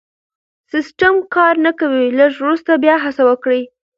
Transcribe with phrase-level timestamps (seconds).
[0.71, 3.61] سيسټم کار نه کوي لږ وروسته بیا هڅه وکړئ